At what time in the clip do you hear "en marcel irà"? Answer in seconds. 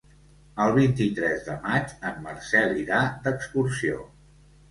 2.11-3.03